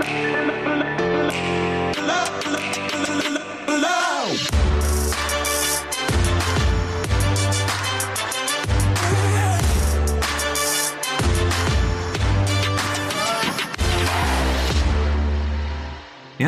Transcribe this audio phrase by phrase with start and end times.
[0.00, 1.07] Thank you.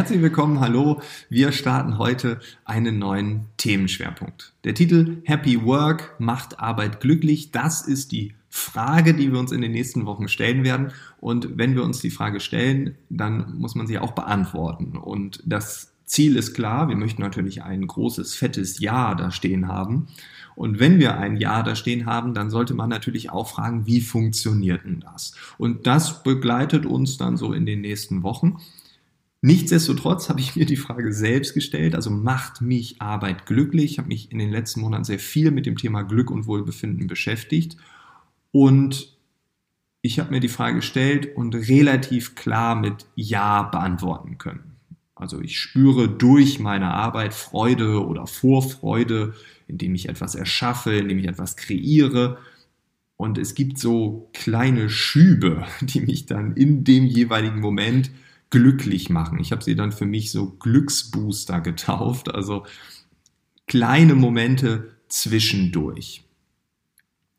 [0.00, 1.02] Herzlich willkommen, hallo.
[1.28, 4.54] Wir starten heute einen neuen Themenschwerpunkt.
[4.64, 7.50] Der Titel Happy Work macht Arbeit glücklich.
[7.50, 10.92] Das ist die Frage, die wir uns in den nächsten Wochen stellen werden.
[11.20, 14.96] Und wenn wir uns die Frage stellen, dann muss man sie auch beantworten.
[14.96, 16.88] Und das Ziel ist klar.
[16.88, 20.06] Wir möchten natürlich ein großes, fettes Ja da stehen haben.
[20.54, 24.00] Und wenn wir ein Ja da stehen haben, dann sollte man natürlich auch fragen, wie
[24.00, 25.34] funktioniert denn das?
[25.58, 28.56] Und das begleitet uns dann so in den nächsten Wochen.
[29.42, 33.92] Nichtsdestotrotz habe ich mir die Frage selbst gestellt, also macht mich Arbeit glücklich?
[33.92, 37.06] Ich habe mich in den letzten Monaten sehr viel mit dem Thema Glück und Wohlbefinden
[37.06, 37.78] beschäftigt
[38.52, 39.16] und
[40.02, 44.76] ich habe mir die Frage gestellt und relativ klar mit Ja beantworten können.
[45.14, 49.34] Also ich spüre durch meine Arbeit Freude oder Vorfreude,
[49.66, 52.38] indem ich etwas erschaffe, indem ich etwas kreiere.
[53.16, 58.10] Und es gibt so kleine Schübe, die mich dann in dem jeweiligen Moment
[58.50, 59.38] glücklich machen.
[59.40, 62.66] Ich habe sie dann für mich so Glücksbooster getauft, also
[63.66, 66.24] kleine Momente zwischendurch.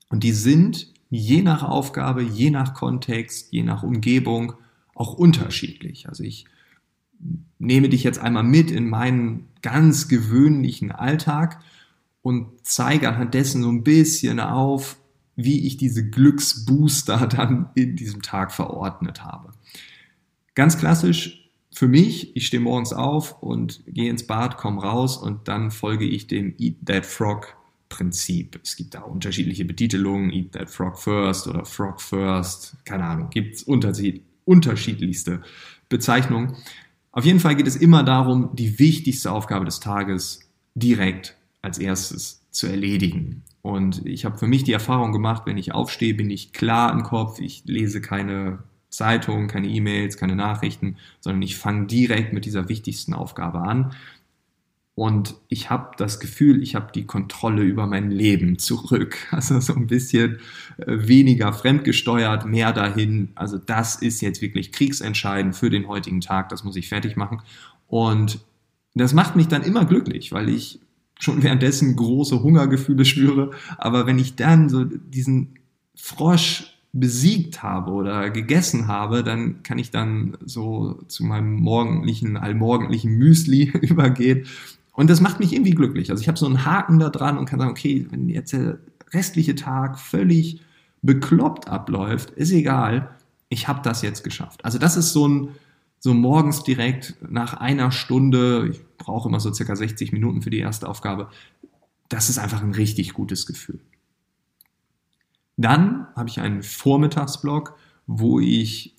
[0.10, 4.54] Und die sind je nach Aufgabe, je nach Kontext, je nach Umgebung
[4.96, 6.08] auch unterschiedlich.
[6.08, 6.46] Also ich
[7.60, 11.62] nehme dich jetzt einmal mit in meinen ganz gewöhnlichen Alltag
[12.22, 14.98] und zeige anhand dessen so ein bisschen auf,
[15.36, 19.54] wie ich diese Glücksbooster dann in diesem Tag verordnet habe.
[20.54, 21.42] Ganz klassisch
[21.74, 26.06] für mich, ich stehe morgens auf und gehe ins Bad, komme raus und dann folge
[26.06, 27.56] ich dem Eat That Frog
[27.88, 28.60] Prinzip.
[28.64, 33.56] Es gibt da unterschiedliche Betitelungen, Eat That Frog First oder Frog First, keine Ahnung, gibt
[33.56, 35.42] es unterschiedlichste
[35.90, 36.56] Bezeichnungen.
[37.14, 42.42] Auf jeden Fall geht es immer darum, die wichtigste Aufgabe des Tages direkt als erstes
[42.52, 43.44] zu erledigen.
[43.62, 47.04] Und ich habe für mich die Erfahrung gemacht, wenn ich aufstehe, bin ich klar im
[47.04, 48.60] Kopf, ich lese keine
[48.92, 53.96] Zeitung, keine E-Mails, keine Nachrichten, sondern ich fange direkt mit dieser wichtigsten Aufgabe an.
[54.94, 59.18] Und ich habe das Gefühl, ich habe die Kontrolle über mein Leben zurück.
[59.32, 60.40] Also so ein bisschen
[60.78, 63.30] äh, weniger fremdgesteuert, mehr dahin.
[63.36, 66.50] Also das ist jetzt wirklich kriegsentscheidend für den heutigen Tag.
[66.50, 67.42] Das muss ich fertig machen.
[67.88, 68.42] Und
[68.94, 70.82] das macht mich dann immer glücklich, weil ich
[71.20, 73.52] schon währenddessen große Hungergefühle spüre.
[73.78, 75.56] Aber wenn ich dann so diesen
[75.96, 83.18] Frosch besiegt habe oder gegessen habe, dann kann ich dann so zu meinem morgendlichen, allmorgendlichen
[83.18, 84.46] Müsli übergehen.
[84.94, 86.12] Und das macht mich irgendwie glücklich.
[86.12, 88.80] Also ich habe so einen Haken da dran und kann sagen, okay, wenn jetzt der
[89.14, 90.62] restliche Tag völlig
[91.02, 93.10] bekloppt abläuft, ist egal,
[93.50, 94.64] ich habe das jetzt geschafft.
[94.66, 95.50] Also das ist so ein,
[96.00, 100.60] so morgens direkt nach einer Stunde, ich brauche immer so circa 60 Minuten für die
[100.60, 101.30] erste Aufgabe,
[102.10, 103.80] das ist einfach ein richtig gutes Gefühl.
[105.62, 107.78] Dann habe ich einen Vormittagsblock,
[108.08, 108.96] wo ich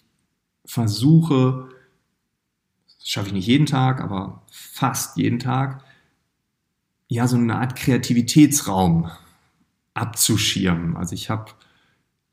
[0.64, 1.68] versuche,
[2.98, 5.84] das schaffe ich nicht jeden Tag, aber fast jeden Tag,
[7.08, 9.10] ja, so eine Art Kreativitätsraum
[9.94, 10.96] abzuschirmen.
[10.96, 11.52] Also ich habe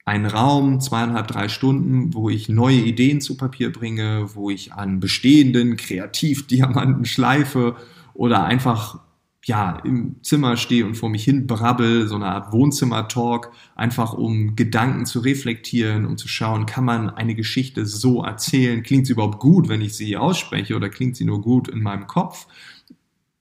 [0.06, 5.00] einen Raum, zweieinhalb, drei Stunden, wo ich neue Ideen zu Papier bringe, wo ich an
[5.00, 7.76] bestehenden Kreativdiamanten schleife
[8.14, 9.00] oder einfach
[9.46, 14.56] ja, im Zimmer stehe und vor mich hin brabbel, so eine Art Wohnzimmer-Talk, einfach um
[14.56, 18.84] Gedanken zu reflektieren, um zu schauen, kann man eine Geschichte so erzählen?
[18.84, 22.06] Klingt sie überhaupt gut, wenn ich sie ausspreche oder klingt sie nur gut in meinem
[22.08, 22.48] Kopf?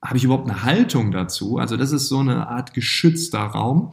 [0.00, 1.58] Habe ich überhaupt eine Haltung dazu?
[1.58, 3.92] Also das ist so eine Art geschützter Raum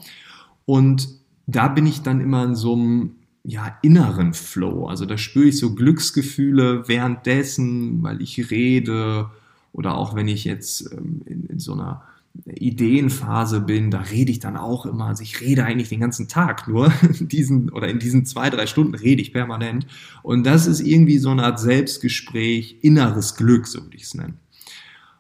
[0.66, 1.10] und
[1.48, 4.88] da bin ich dann immer in so einem ja, inneren Flow.
[4.88, 9.30] Also da spüre ich so Glücksgefühle währenddessen, weil ich rede,
[9.76, 12.04] oder auch wenn ich jetzt ähm, in, in so einer
[12.46, 16.68] Ideenphase bin, da rede ich dann auch immer, also ich rede eigentlich den ganzen Tag
[16.68, 19.86] nur, diesen oder in diesen zwei, drei Stunden rede ich permanent.
[20.24, 24.38] Und das ist irgendwie so eine Art Selbstgespräch, inneres Glück, so würde ich es nennen.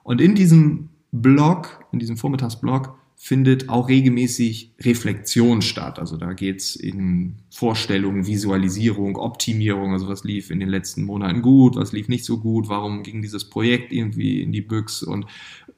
[0.03, 5.99] Und in diesem Blog, in diesem Vormittagsblog, findet auch regelmäßig Reflexion statt.
[5.99, 11.75] Also da geht's in Vorstellungen, Visualisierung, Optimierung, also was lief in den letzten Monaten gut,
[11.75, 15.25] was lief nicht so gut, warum ging dieses Projekt irgendwie in die Büchs und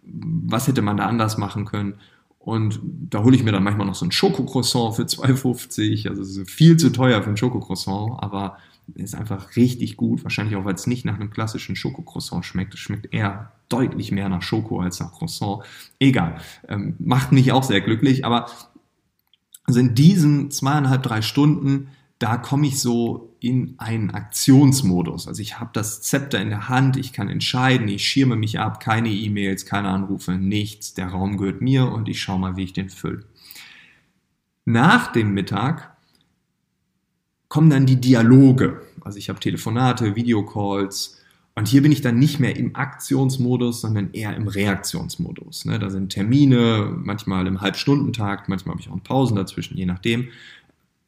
[0.03, 1.95] was hätte man da anders machen können.
[2.39, 6.09] Und da hole ich mir dann manchmal noch so ein Schokocroissant für 2,50.
[6.09, 8.57] Also viel zu teuer für ein Schokocroissant, aber
[8.95, 10.23] ist einfach richtig gut.
[10.23, 12.73] Wahrscheinlich auch, weil es nicht nach einem klassischen Schokocroissant schmeckt.
[12.73, 15.63] Es schmeckt eher deutlich mehr nach Schoko als nach Croissant.
[15.99, 16.39] Egal.
[16.67, 18.25] Ähm, macht mich auch sehr glücklich.
[18.25, 18.49] Aber
[19.65, 21.89] also in diesen zweieinhalb, drei Stunden
[22.19, 25.27] da komme ich so in einen Aktionsmodus.
[25.27, 28.79] Also ich habe das Zepter in der Hand, ich kann entscheiden, ich schirme mich ab,
[28.79, 30.95] keine E-Mails, keine Anrufe, nichts.
[30.95, 33.23] Der Raum gehört mir und ich schaue mal, wie ich den fülle.
[34.65, 35.95] Nach dem Mittag
[37.47, 38.81] kommen dann die Dialoge.
[39.01, 41.17] Also ich habe Telefonate, Videocalls
[41.57, 45.65] und hier bin ich dann nicht mehr im Aktionsmodus, sondern eher im Reaktionsmodus.
[45.65, 45.79] Ne?
[45.79, 50.27] Da sind Termine, manchmal im Halbstundentakt, manchmal habe ich auch Pausen dazwischen, je nachdem.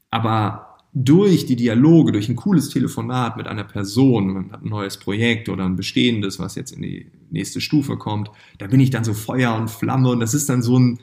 [0.09, 4.97] Aber durch die Dialoge, durch ein cooles Telefonat mit einer Person, man hat ein neues
[4.97, 9.03] Projekt oder ein bestehendes, was jetzt in die nächste Stufe kommt, da bin ich dann
[9.03, 10.99] so Feuer und Flamme und das ist dann so ein,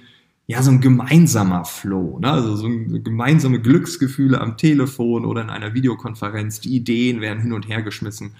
[0.48, 2.31] ja, so ein gemeinsamer Flow, ne?
[2.31, 7.52] also so ein gemeinsame Glücksgefühle am Telefon oder in einer Videokonferenz, die Ideen werden hin
[7.52, 8.37] und her geschmissen.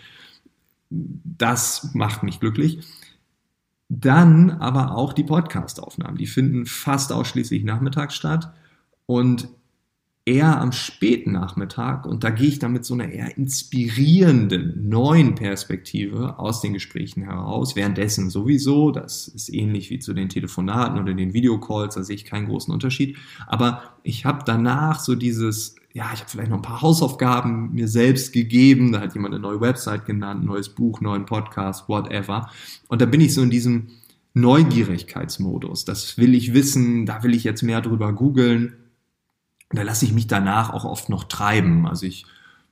[0.89, 2.87] Das macht mich glücklich.
[3.89, 8.53] Dann aber auch die Podcast-Aufnahmen, die finden fast ausschließlich nachmittags statt
[9.07, 9.49] und
[10.27, 15.37] eher am späten Nachmittag und da gehe ich dann mit so einer eher inspirierenden neuen
[15.37, 17.77] Perspektive aus den Gesprächen heraus.
[17.77, 22.25] Währenddessen sowieso, das ist ähnlich wie zu den Telefonaten oder den Videocalls, da sehe ich
[22.25, 23.17] keinen großen Unterschied.
[23.47, 27.87] Aber ich habe danach so dieses, ja, ich habe vielleicht noch ein paar Hausaufgaben mir
[27.87, 32.51] selbst gegeben, da hat jemand eine neue Website genannt, neues Buch, neuen Podcast, whatever.
[32.89, 33.91] Und da bin ich so in diesem
[34.35, 35.85] Neugierigkeitsmodus.
[35.85, 38.73] Das will ich wissen, da will ich jetzt mehr drüber googeln
[39.71, 41.87] da lasse ich mich danach auch oft noch treiben.
[41.87, 42.27] Also ich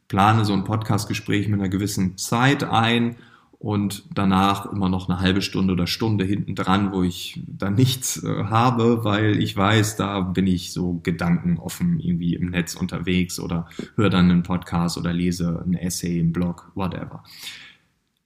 [0.08, 3.16] plane so ein Podcastgespräch mit einer gewissen Zeit ein
[3.58, 8.22] und danach immer noch eine halbe Stunde oder Stunde hinten dran, wo ich dann nichts
[8.22, 13.66] äh, habe, weil ich weiß, da bin ich so gedankenoffen irgendwie im Netz unterwegs oder
[13.96, 17.24] höre dann einen Podcast oder lese ein Essay im Blog, whatever.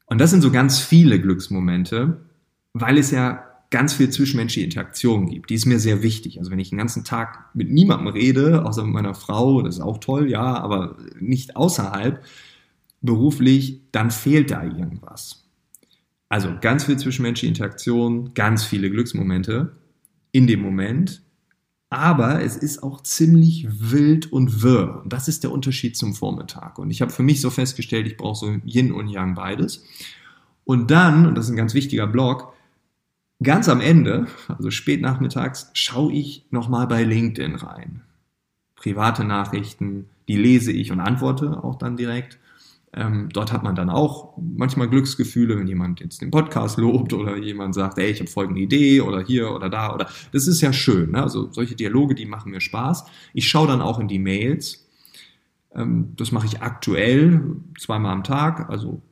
[0.06, 2.20] Und das sind so ganz viele Glücksmomente,
[2.72, 5.50] weil es ja ganz viel zwischenmenschliche Interaktion gibt.
[5.50, 6.38] Die ist mir sehr wichtig.
[6.38, 9.82] Also wenn ich den ganzen Tag mit niemandem rede, außer mit meiner Frau, das ist
[9.82, 12.24] auch toll, ja, aber nicht außerhalb
[13.02, 15.44] beruflich, dann fehlt da irgendwas.
[16.28, 19.76] Also ganz viel zwischenmenschliche Interaktion, ganz viele Glücksmomente
[20.32, 21.22] in dem Moment,
[21.90, 25.00] aber es ist auch ziemlich wild und wirr.
[25.02, 26.78] Und das ist der Unterschied zum Vormittag.
[26.78, 29.84] Und ich habe für mich so festgestellt, ich brauche so Yin und Yang beides.
[30.64, 32.52] Und dann, und das ist ein ganz wichtiger Block,
[33.42, 38.02] Ganz am Ende, also spät nachmittags, schaue ich nochmal bei LinkedIn rein.
[38.74, 42.38] Private Nachrichten, die lese ich und antworte auch dann direkt.
[42.92, 47.36] Ähm, dort hat man dann auch manchmal Glücksgefühle, wenn jemand jetzt den Podcast lobt oder
[47.36, 50.72] jemand sagt, ey, ich habe folgende Idee oder hier oder da oder das ist ja
[50.72, 51.12] schön.
[51.12, 51.22] Ne?
[51.22, 53.04] Also solche Dialoge, die machen mir Spaß.
[53.34, 54.88] Ich schaue dann auch in die Mails.
[55.74, 58.70] Ähm, das mache ich aktuell zweimal am Tag.
[58.70, 59.02] Also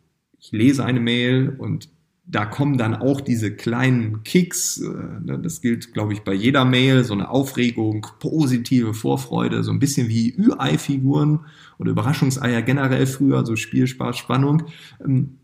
[0.41, 1.89] ich lese eine Mail und
[2.29, 4.89] da kommen dann auch diese kleinen Kicks, äh,
[5.25, 9.79] ne, das gilt, glaube ich, bei jeder Mail, so eine Aufregung, positive Vorfreude, so ein
[9.79, 11.41] bisschen wie Ü-Ei-Figuren
[11.79, 14.65] oder Überraschungseier generell früher, so Spielspaß, Spannung.
[15.05, 15.39] Ähm,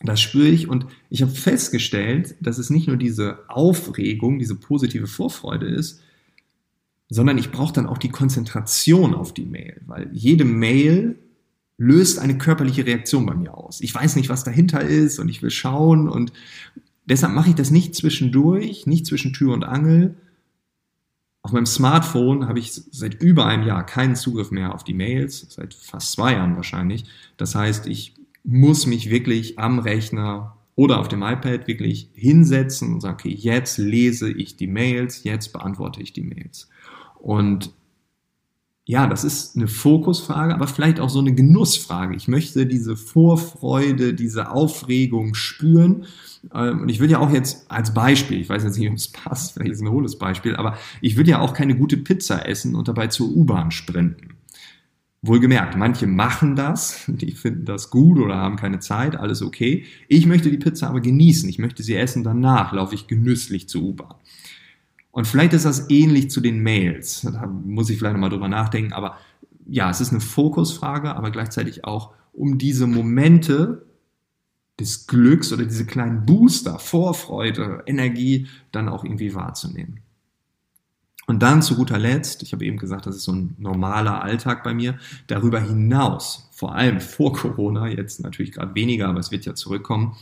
[0.00, 5.06] das spüre ich und ich habe festgestellt, dass es nicht nur diese Aufregung, diese positive
[5.06, 6.02] Vorfreude ist,
[7.08, 11.18] sondern ich brauche dann auch die Konzentration auf die Mail, weil jede Mail
[11.78, 13.80] löst eine körperliche Reaktion bei mir aus.
[13.80, 16.32] Ich weiß nicht, was dahinter ist und ich will schauen und
[17.04, 20.16] deshalb mache ich das nicht zwischendurch, nicht zwischen Tür und Angel.
[21.42, 25.46] Auf meinem Smartphone habe ich seit über einem Jahr keinen Zugriff mehr auf die Mails,
[25.50, 27.04] seit fast zwei Jahren wahrscheinlich.
[27.36, 33.00] Das heißt, ich muss mich wirklich am Rechner oder auf dem iPad wirklich hinsetzen und
[33.00, 36.68] sagen, okay, jetzt lese ich die Mails, jetzt beantworte ich die Mails.
[37.18, 37.72] Und
[38.88, 42.14] ja, das ist eine Fokusfrage, aber vielleicht auch so eine Genussfrage.
[42.14, 46.06] Ich möchte diese Vorfreude, diese Aufregung spüren.
[46.54, 49.08] Ähm, und ich will ja auch jetzt als Beispiel, ich weiß jetzt nicht, ob es
[49.08, 52.46] passt, vielleicht ist es ein hohles Beispiel, aber ich will ja auch keine gute Pizza
[52.46, 54.36] essen und dabei zur U-Bahn sprinten.
[55.20, 59.84] Wohlgemerkt, manche machen das, die finden das gut oder haben keine Zeit, alles okay.
[60.06, 63.82] Ich möchte die Pizza aber genießen, ich möchte sie essen, danach laufe ich genüsslich zur
[63.82, 64.14] U-Bahn.
[65.16, 67.22] Und vielleicht ist das ähnlich zu den Mails.
[67.22, 68.92] Da muss ich vielleicht nochmal drüber nachdenken.
[68.92, 69.16] Aber
[69.66, 73.86] ja, es ist eine Fokusfrage, aber gleichzeitig auch um diese Momente
[74.78, 80.00] des Glücks oder diese kleinen Booster, Vorfreude, Energie dann auch irgendwie wahrzunehmen.
[81.26, 84.62] Und dann zu guter Letzt, ich habe eben gesagt, das ist so ein normaler Alltag
[84.64, 89.46] bei mir, darüber hinaus, vor allem vor Corona, jetzt natürlich gerade weniger, aber es wird
[89.46, 90.14] ja zurückkommen,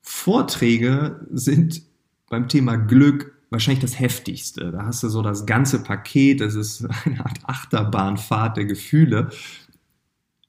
[0.00, 1.82] Vorträge sind
[2.28, 4.72] beim Thema Glück wahrscheinlich das heftigste.
[4.72, 9.30] Da hast du so das ganze Paket, das ist eine Art Achterbahnfahrt der Gefühle.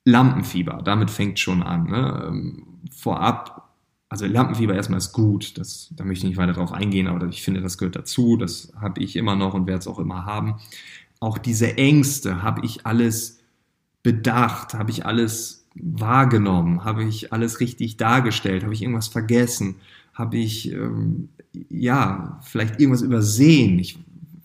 [0.06, 1.88] Lampenfieber, damit fängt schon an.
[1.88, 2.26] Ne?
[2.28, 3.74] Ähm, vorab,
[4.08, 7.44] also Lampenfieber erstmal ist gut, das, da möchte ich nicht weiter drauf eingehen, aber ich
[7.44, 10.56] finde, das gehört dazu, das habe ich immer noch und werde es auch immer haben.
[11.20, 13.38] Auch diese Ängste habe ich alles
[14.08, 14.74] bedacht?
[14.74, 16.86] Habe ich alles wahrgenommen?
[16.86, 18.64] Habe ich alles richtig dargestellt?
[18.64, 19.76] Habe ich irgendwas vergessen?
[20.14, 21.28] Habe ich, ähm,
[21.70, 23.80] ja, vielleicht irgendwas übersehen?
[23.80, 23.98] Ich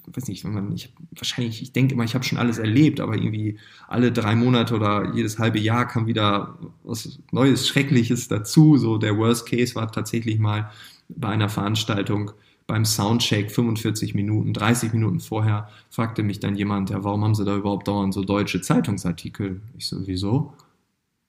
[0.07, 3.15] weiß nicht, wenn man, ich wahrscheinlich, ich denke immer, ich habe schon alles erlebt, aber
[3.15, 8.77] irgendwie alle drei Monate oder jedes halbe Jahr kam wieder was Neues, Schreckliches dazu.
[8.77, 10.71] So der Worst Case war tatsächlich mal
[11.09, 12.33] bei einer Veranstaltung
[12.67, 17.45] beim Soundcheck 45 Minuten, 30 Minuten vorher fragte mich dann jemand, ja, warum haben Sie
[17.45, 19.61] da überhaupt dauernd so deutsche Zeitungsartikel?
[19.77, 20.55] Ich so, wieso?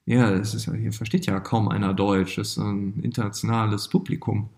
[0.06, 4.48] Ja, das ist, hier versteht ja kaum einer Deutsch, das ist ein internationales Publikum.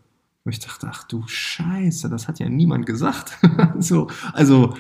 [0.46, 3.36] Und ich dachte, ach du Scheiße, das hat ja niemand gesagt.
[3.80, 4.74] so, also,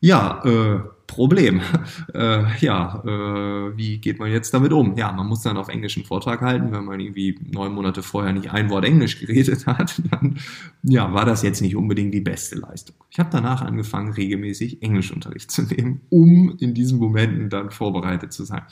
[0.00, 1.60] ja, äh, Problem.
[2.12, 4.96] Äh, ja, äh, wie geht man jetzt damit um?
[4.96, 8.32] Ja, man muss dann auf Englisch einen Vortrag halten, wenn man irgendwie neun Monate vorher
[8.32, 10.38] nicht ein Wort Englisch geredet hat, dann
[10.82, 12.96] ja, war das jetzt nicht unbedingt die beste Leistung.
[13.10, 18.44] Ich habe danach angefangen, regelmäßig Englischunterricht zu nehmen, um in diesen Momenten dann vorbereitet zu
[18.44, 18.62] sein.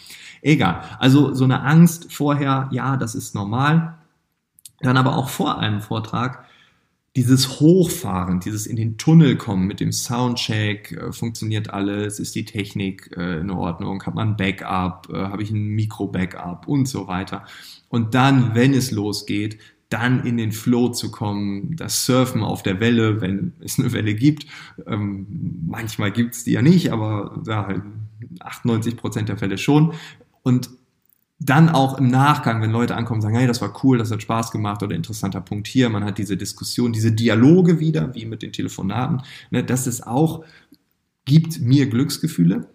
[0.43, 0.83] Egal.
[0.99, 3.98] Also so eine Angst vorher, ja, das ist normal.
[4.81, 6.45] Dann aber auch vor einem Vortrag
[7.17, 12.45] dieses Hochfahren, dieses in den Tunnel kommen mit dem Soundcheck, äh, funktioniert alles, ist die
[12.45, 17.45] Technik äh, in Ordnung, hat man Backup, äh, habe ich ein Mikro-Backup und so weiter.
[17.89, 19.59] Und dann, wenn es losgeht,
[19.89, 24.15] dann in den Flow zu kommen, das Surfen auf der Welle, wenn es eine Welle
[24.15, 24.47] gibt.
[24.87, 25.27] Ähm,
[25.67, 27.83] manchmal gibt es die ja nicht, aber ja,
[28.41, 29.95] 98 Prozent der Fälle schon.
[30.43, 30.71] Und
[31.41, 34.51] dann auch im Nachgang, wenn Leute ankommen sagen, hey, das war cool, das hat Spaß
[34.51, 38.53] gemacht oder interessanter Punkt hier, man hat diese Diskussion, diese Dialoge wieder, wie mit den
[38.53, 40.45] Telefonaten, ne, das ist auch,
[41.25, 42.69] gibt mir Glücksgefühle.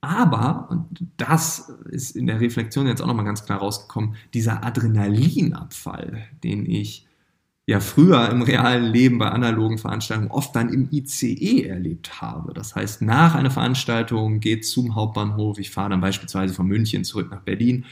[0.00, 6.24] Aber, und das ist in der Reflexion jetzt auch nochmal ganz klar rausgekommen, dieser Adrenalinabfall,
[6.44, 7.07] den ich
[7.68, 12.54] ja früher im realen Leben bei analogen Veranstaltungen oft dann im ICE erlebt habe.
[12.54, 17.28] Das heißt, nach einer Veranstaltung geht zum Hauptbahnhof, ich fahre dann beispielsweise von München zurück
[17.30, 17.84] nach Berlin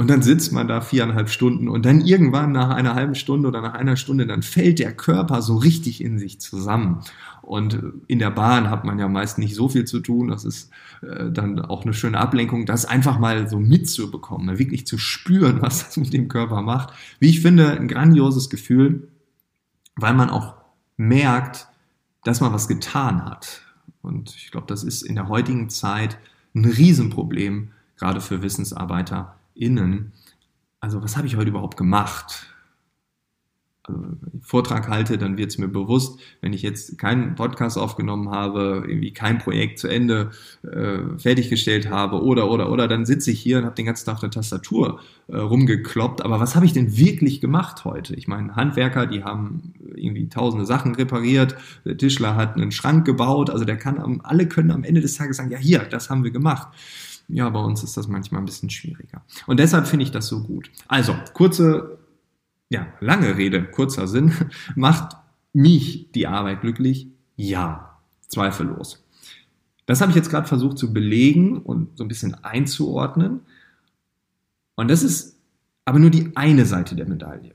[0.00, 3.60] und dann sitzt man da viereinhalb Stunden und dann irgendwann nach einer halben Stunde oder
[3.60, 7.00] nach einer Stunde, dann fällt der Körper so richtig in sich zusammen.
[7.42, 10.28] Und in der Bahn hat man ja meist nicht so viel zu tun.
[10.28, 10.70] Das ist
[11.02, 14.58] äh, dann auch eine schöne Ablenkung, das einfach mal so mitzubekommen, ne?
[14.58, 16.94] wirklich zu spüren, was das mit dem Körper macht.
[17.18, 19.08] Wie ich finde, ein grandioses Gefühl,
[19.96, 20.54] weil man auch
[20.96, 21.68] merkt,
[22.24, 23.60] dass man was getan hat.
[24.00, 26.16] Und ich glaube, das ist in der heutigen Zeit
[26.54, 30.12] ein Riesenproblem, gerade für Wissensarbeiter innen,
[30.80, 32.46] also was habe ich heute überhaupt gemacht?
[33.82, 37.78] Also, wenn ich Vortrag halte, dann wird es mir bewusst, wenn ich jetzt keinen Podcast
[37.78, 40.30] aufgenommen habe, irgendwie kein Projekt zu Ende
[40.62, 44.14] äh, fertiggestellt habe oder, oder, oder, dann sitze ich hier und habe den ganzen Tag
[44.14, 46.22] auf der Tastatur äh, rumgekloppt.
[46.22, 48.14] Aber was habe ich denn wirklich gemacht heute?
[48.14, 53.50] Ich meine, Handwerker, die haben irgendwie tausende Sachen repariert, der Tischler hat einen Schrank gebaut,
[53.50, 56.30] also der kann, alle können am Ende des Tages sagen, ja hier, das haben wir
[56.30, 56.68] gemacht.
[57.32, 59.24] Ja, bei uns ist das manchmal ein bisschen schwieriger.
[59.46, 60.70] Und deshalb finde ich das so gut.
[60.88, 61.98] Also, kurze,
[62.68, 64.32] ja, lange Rede, kurzer Sinn.
[64.74, 65.16] Macht
[65.52, 67.08] mich die Arbeit glücklich?
[67.36, 69.04] Ja, zweifellos.
[69.86, 73.40] Das habe ich jetzt gerade versucht zu belegen und so ein bisschen einzuordnen.
[74.76, 75.36] Und das ist
[75.84, 77.54] aber nur die eine Seite der Medaille.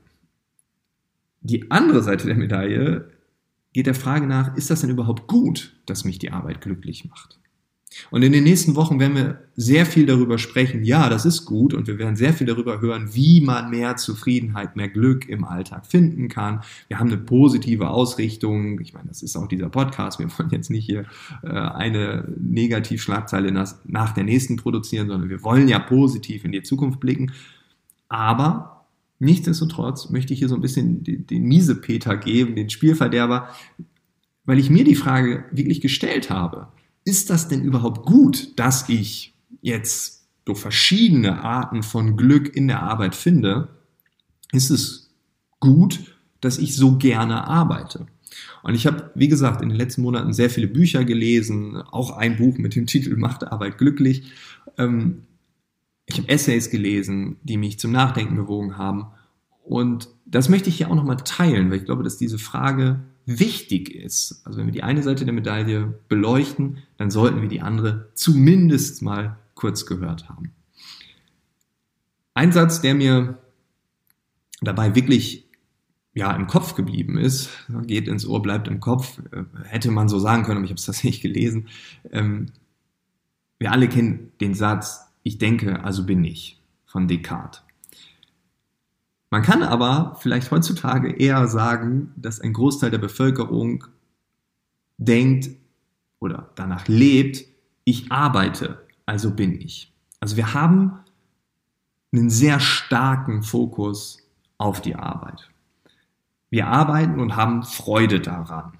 [1.40, 3.10] Die andere Seite der Medaille
[3.72, 7.38] geht der Frage nach, ist das denn überhaupt gut, dass mich die Arbeit glücklich macht?
[8.10, 10.84] Und in den nächsten Wochen werden wir sehr viel darüber sprechen.
[10.84, 14.76] Ja, das ist gut und wir werden sehr viel darüber hören, wie man mehr Zufriedenheit,
[14.76, 16.62] mehr Glück im Alltag finden kann.
[16.88, 18.80] Wir haben eine positive Ausrichtung.
[18.80, 20.18] Ich meine, das ist auch dieser Podcast.
[20.18, 21.04] Wir wollen jetzt nicht hier
[21.42, 27.00] äh, eine Negativschlagzeile nach der nächsten produzieren, sondern wir wollen ja positiv in die Zukunft
[27.00, 27.32] blicken.
[28.08, 28.86] Aber
[29.20, 33.48] nichtsdestotrotz möchte ich hier so ein bisschen den, den Miesepeter geben, den Spielverderber,
[34.44, 36.68] weil ich mir die Frage wirklich gestellt habe
[37.06, 39.32] ist das denn überhaupt gut, dass ich
[39.62, 43.68] jetzt so verschiedene Arten von Glück in der Arbeit finde?
[44.52, 45.08] Ist es
[45.60, 48.06] gut, dass ich so gerne arbeite?
[48.64, 52.36] Und ich habe, wie gesagt, in den letzten Monaten sehr viele Bücher gelesen, auch ein
[52.36, 54.32] Buch mit dem Titel Macht Arbeit glücklich.
[54.76, 55.22] Ähm,
[56.06, 59.06] ich habe Essays gelesen, die mich zum Nachdenken bewogen haben.
[59.62, 63.94] Und das möchte ich hier auch nochmal teilen, weil ich glaube, dass diese Frage wichtig
[63.94, 64.40] ist.
[64.44, 69.02] Also wenn wir die eine Seite der Medaille beleuchten, dann sollten wir die andere zumindest
[69.02, 70.52] mal kurz gehört haben.
[72.34, 73.38] Ein Satz, der mir
[74.60, 75.46] dabei wirklich
[76.14, 77.50] ja, im Kopf geblieben ist,
[77.82, 80.78] geht ins Ohr, bleibt im Kopf, äh, hätte man so sagen können, aber ich habe
[80.78, 81.68] es tatsächlich gelesen.
[82.10, 82.46] Ähm,
[83.58, 87.65] wir alle kennen den Satz, ich denke, also bin ich, von Descartes.
[89.30, 93.84] Man kann aber vielleicht heutzutage eher sagen, dass ein Großteil der Bevölkerung
[94.98, 95.50] denkt
[96.20, 97.44] oder danach lebt,
[97.84, 99.92] ich arbeite, also bin ich.
[100.20, 100.98] Also wir haben
[102.12, 104.18] einen sehr starken Fokus
[104.58, 105.50] auf die Arbeit.
[106.50, 108.72] Wir arbeiten und haben Freude daran.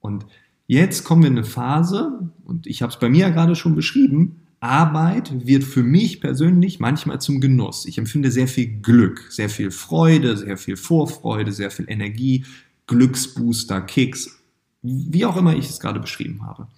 [0.00, 0.26] Und
[0.66, 3.74] jetzt kommen wir in eine Phase, und ich habe es bei mir ja gerade schon
[3.74, 7.84] beschrieben, Arbeit wird für mich persönlich manchmal zum Genuss.
[7.84, 12.44] Ich empfinde sehr viel Glück, sehr viel Freude, sehr viel Vorfreude, sehr viel Energie,
[12.86, 14.40] Glücksbooster, Kicks,
[14.82, 16.68] wie auch immer ich es gerade beschrieben habe.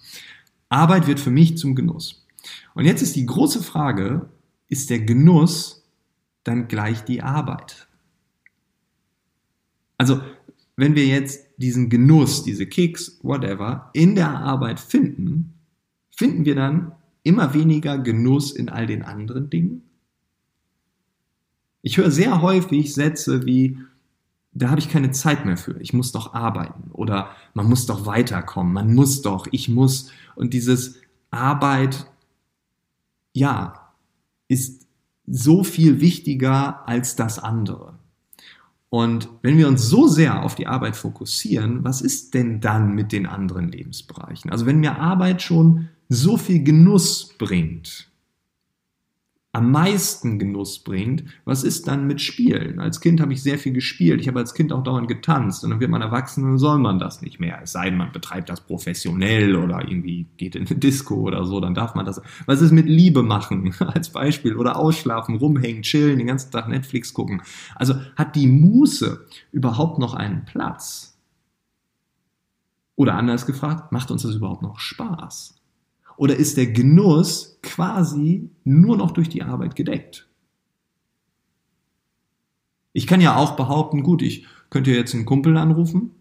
[0.67, 2.25] Arbeit wird für mich zum Genuss.
[2.73, 4.29] Und jetzt ist die große Frage,
[4.67, 5.87] ist der Genuss
[6.43, 7.87] dann gleich die Arbeit?
[9.99, 10.21] Also,
[10.75, 15.53] wenn wir jetzt diesen Genuss, diese Kicks, whatever, in der Arbeit finden,
[16.09, 16.91] finden wir dann
[17.25, 19.81] immer weniger Genuss in all den anderen Dingen?
[21.81, 23.77] Ich höre sehr häufig Sätze wie,
[24.53, 28.05] da habe ich keine Zeit mehr für, ich muss doch arbeiten oder man muss doch
[28.05, 30.11] weiterkommen, man muss doch, ich muss.
[30.35, 30.99] Und dieses
[31.31, 32.05] Arbeit,
[33.33, 33.91] ja,
[34.47, 34.87] ist
[35.25, 37.94] so viel wichtiger als das andere.
[38.95, 43.11] Und wenn wir uns so sehr auf die Arbeit fokussieren, was ist denn dann mit
[43.11, 44.49] den anderen Lebensbereichen?
[44.51, 48.07] Also wenn mir Arbeit schon so viel Genuss bringt,
[49.55, 52.81] am meisten Genuss bringt, was ist dann mit Spielen?
[52.81, 54.19] Als Kind habe ich sehr viel gespielt.
[54.19, 55.63] Ich habe als Kind auch dauernd getanzt.
[55.63, 57.61] Und dann wird man erwachsen und soll man das nicht mehr.
[57.63, 61.61] Es sei denn, man betreibt das professionell oder irgendwie geht in eine Disco oder so,
[61.61, 62.21] dann darf man das.
[62.45, 64.57] Was ist mit Liebe machen als Beispiel?
[64.57, 67.41] Oder ausschlafen, rumhängen, chillen, den ganzen Tag Netflix gucken.
[67.75, 71.17] Also hat die Muße überhaupt noch einen Platz?
[72.97, 75.55] Oder anders gefragt, macht uns das überhaupt noch Spaß?
[76.17, 80.27] Oder ist der Genuss quasi nur noch durch die Arbeit gedeckt?
[82.93, 86.11] Ich kann ja auch behaupten, gut, ich könnte jetzt einen Kumpel anrufen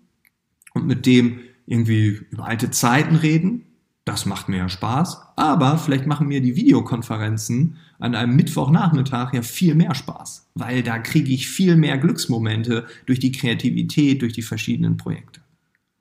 [0.72, 3.66] und mit dem irgendwie über alte Zeiten reden.
[4.04, 5.22] Das macht mir ja Spaß.
[5.36, 10.98] Aber vielleicht machen mir die Videokonferenzen an einem Mittwochnachmittag ja viel mehr Spaß, weil da
[10.98, 15.40] kriege ich viel mehr Glücksmomente durch die Kreativität, durch die verschiedenen Projekte.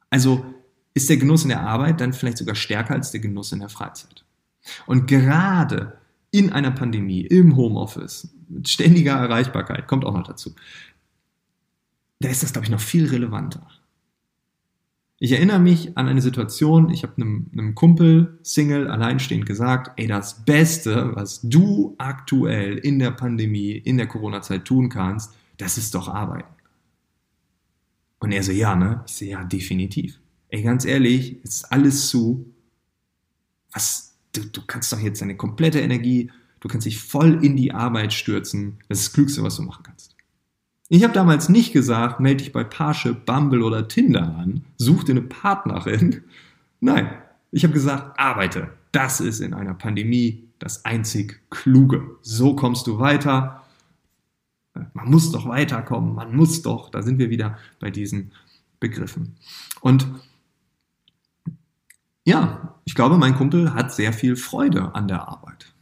[0.10, 0.44] Also
[0.94, 3.70] ist der Genuss in der Arbeit dann vielleicht sogar stärker als der Genuss in der
[3.70, 4.24] Freizeit.
[4.86, 5.98] Und gerade
[6.32, 10.54] in einer Pandemie, im Homeoffice, mit ständiger Erreichbarkeit, kommt auch noch dazu,
[12.20, 13.68] da ist das, glaube ich, noch viel relevanter.
[15.20, 20.08] Ich erinnere mich an eine Situation, ich habe einem, einem Kumpel, Single, alleinstehend gesagt, ey,
[20.08, 25.96] das Beste, was du aktuell in der Pandemie, in der Corona-Zeit tun kannst, das ist
[25.96, 26.52] doch arbeiten.
[28.20, 29.04] Und er so, ja, ne?
[29.06, 30.20] Ich so, ja, definitiv
[30.54, 32.46] ey, ganz ehrlich, es ist alles zu.
[33.72, 37.74] Was, du, du kannst doch jetzt deine komplette Energie, du kannst dich voll in die
[37.74, 38.78] Arbeit stürzen.
[38.88, 40.16] Das ist das Klügste, was du machen kannst.
[40.90, 45.14] Ich habe damals nicht gesagt, melde dich bei Parship, Bumble oder Tinder an, such dir
[45.14, 46.22] eine Partnerin.
[46.80, 47.10] Nein,
[47.50, 48.70] ich habe gesagt, arbeite.
[48.92, 52.18] Das ist in einer Pandemie das einzig Kluge.
[52.22, 53.64] So kommst du weiter.
[54.94, 56.92] Man muss doch weiterkommen, man muss doch.
[56.92, 58.32] Da sind wir wieder bei diesen
[58.80, 59.36] Begriffen.
[59.82, 60.06] Und
[62.26, 65.74] ja, ich glaube, mein Kumpel hat sehr viel Freude an der Arbeit.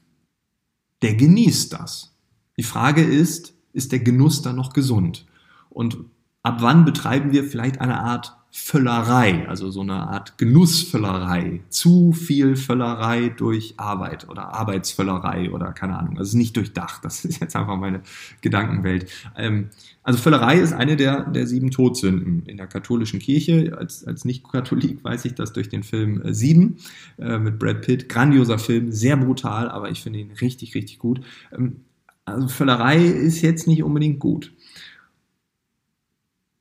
[1.01, 2.15] Der genießt das.
[2.57, 5.25] Die Frage ist, ist der Genuss dann noch gesund?
[5.69, 5.97] Und
[6.43, 12.57] ab wann betreiben wir vielleicht eine Art Völlerei, also so eine Art Genussvöllerei, zu viel
[12.57, 16.17] Völlerei durch Arbeit oder Arbeitsvöllerei oder keine Ahnung.
[16.17, 18.01] Also nicht durchdacht, das ist jetzt einfach meine
[18.41, 19.09] Gedankenwelt.
[19.37, 19.69] Ähm,
[20.03, 23.73] also Völlerei ist eine der, der sieben Todsünden in der katholischen Kirche.
[23.77, 26.75] Als, als Nicht-Katholik weiß ich das durch den Film äh, Sieben
[27.19, 28.09] äh, mit Brad Pitt.
[28.09, 31.21] Grandioser Film, sehr brutal, aber ich finde ihn richtig, richtig gut.
[31.57, 31.85] Ähm,
[32.25, 34.51] also Völlerei ist jetzt nicht unbedingt gut.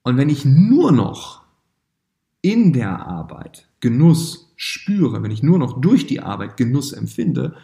[0.02, 1.40] Und wenn ich nur noch
[2.42, 7.56] in der Arbeit Genuss spüre, wenn ich nur noch durch die Arbeit Genuss empfinde,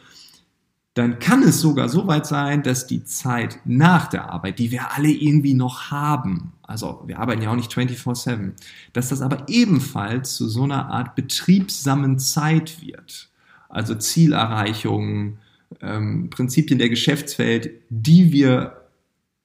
[0.94, 4.94] dann kann es sogar so weit sein, dass die Zeit nach der Arbeit, die wir
[4.94, 8.54] alle irgendwie noch haben, also wir arbeiten ja auch nicht 24/7,
[8.94, 13.28] dass das aber ebenfalls zu so einer Art betriebsamen Zeit wird.
[13.68, 15.38] Also Zielerreichungen,
[15.80, 18.88] ähm, Prinzipien der Geschäftswelt, die wir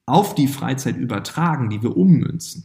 [0.06, 2.64] auf die Freizeit übertragen, die wir ummünzen.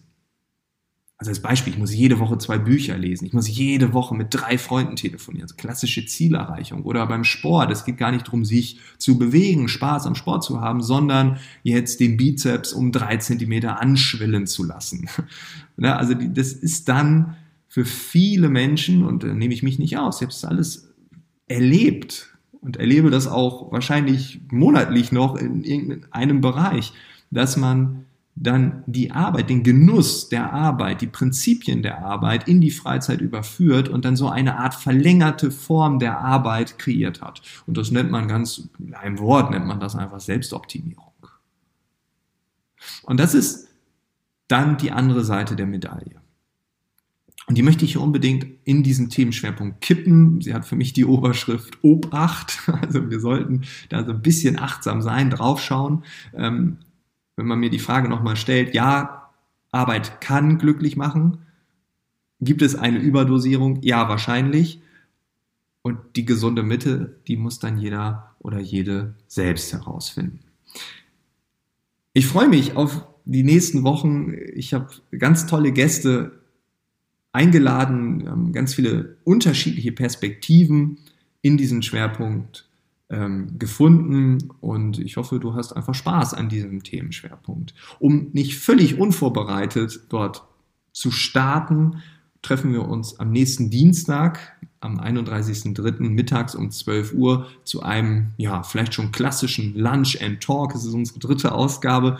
[1.19, 4.27] Also als Beispiel, ich muss jede Woche zwei Bücher lesen, ich muss jede Woche mit
[4.29, 6.83] drei Freunden telefonieren, also klassische Zielerreichung.
[6.83, 10.61] Oder beim Sport, es geht gar nicht darum, sich zu bewegen, Spaß am Sport zu
[10.61, 15.09] haben, sondern jetzt den Bizeps um drei Zentimeter anschwillen zu lassen.
[15.81, 17.35] also das ist dann
[17.67, 20.93] für viele Menschen, und da nehme ich mich nicht aus, ich habe das alles
[21.47, 26.93] erlebt und erlebe das auch wahrscheinlich monatlich noch in irgendeinem Bereich,
[27.31, 28.05] dass man
[28.39, 33.89] dann die Arbeit, den Genuss der Arbeit, die Prinzipien der Arbeit in die Freizeit überführt
[33.89, 37.41] und dann so eine Art verlängerte Form der Arbeit kreiert hat.
[37.65, 41.05] Und das nennt man ganz, in einem Wort nennt man das einfach Selbstoptimierung.
[43.03, 43.69] Und das ist
[44.47, 46.21] dann die andere Seite der Medaille.
[47.47, 50.41] Und die möchte ich hier unbedingt in diesen Themenschwerpunkt kippen.
[50.41, 52.59] Sie hat für mich die Oberschrift Obacht.
[52.81, 56.03] Also wir sollten da so ein bisschen achtsam sein, draufschauen.
[56.33, 56.77] Ähm,
[57.37, 59.29] wenn man mir die Frage nochmal stellt, ja,
[59.71, 61.37] Arbeit kann glücklich machen.
[62.41, 63.81] Gibt es eine Überdosierung?
[63.83, 64.81] Ja, wahrscheinlich.
[65.83, 70.39] Und die gesunde Mitte, die muss dann jeder oder jede selbst herausfinden.
[72.13, 74.33] Ich freue mich auf die nächsten Wochen.
[74.53, 76.39] Ich habe ganz tolle Gäste
[77.31, 80.97] eingeladen, ganz viele unterschiedliche Perspektiven
[81.41, 82.67] in diesen Schwerpunkt
[83.09, 87.73] ähm, gefunden und ich hoffe, du hast einfach Spaß an diesem Themenschwerpunkt.
[87.99, 90.43] Um nicht völlig unvorbereitet dort
[90.91, 92.01] zu starten,
[92.41, 96.09] treffen wir uns am nächsten Dienstag, am 31.03.
[96.09, 100.75] mittags um 12 Uhr zu einem, ja, vielleicht schon klassischen Lunch and Talk.
[100.75, 102.17] Es ist unsere dritte Ausgabe.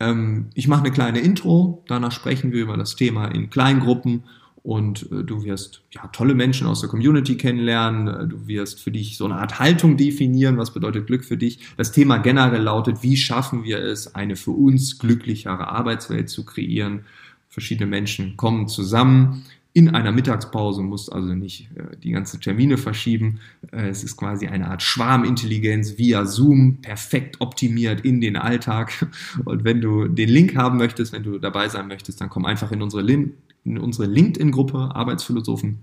[0.00, 4.24] Ähm, ich mache eine kleine Intro, danach sprechen wir über das Thema in Kleingruppen
[4.62, 8.92] und äh, du wirst ja, tolle Menschen aus der Community kennenlernen, äh, du wirst für
[8.92, 11.58] dich so eine Art Haltung definieren, was bedeutet Glück für dich.
[11.76, 17.04] Das Thema generell lautet, wie schaffen wir es, eine für uns glücklichere Arbeitswelt zu kreieren.
[17.48, 19.44] Verschiedene Menschen kommen zusammen.
[19.74, 23.40] In einer Mittagspause musst also nicht äh, die ganzen Termine verschieben.
[23.72, 29.06] Äh, es ist quasi eine Art Schwarmintelligenz via Zoom, perfekt optimiert in den Alltag.
[29.44, 32.70] Und wenn du den Link haben möchtest, wenn du dabei sein möchtest, dann komm einfach
[32.72, 35.82] in unsere Lin in unsere LinkedIn-Gruppe Arbeitsphilosophen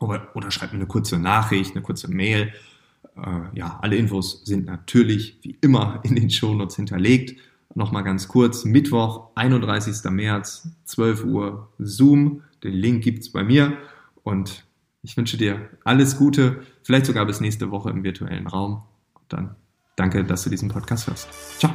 [0.00, 2.52] oder, oder schreib mir eine kurze Nachricht, eine kurze Mail.
[3.16, 7.38] Äh, ja, alle Infos sind natürlich wie immer in den Shownotes hinterlegt.
[7.74, 10.10] Nochmal ganz kurz, Mittwoch, 31.
[10.10, 12.42] März, 12 Uhr, Zoom.
[12.62, 13.76] Den Link gibt es bei mir
[14.22, 14.64] und
[15.02, 18.82] ich wünsche dir alles Gute, vielleicht sogar bis nächste Woche im virtuellen Raum.
[19.14, 19.56] Und dann
[19.96, 21.28] danke, dass du diesen Podcast hörst.
[21.58, 21.72] Ciao.